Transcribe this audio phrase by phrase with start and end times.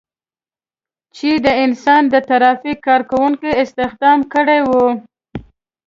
[1.15, 4.87] چې د انسان د ترافیک کار کوونکو استخدام کړي وو.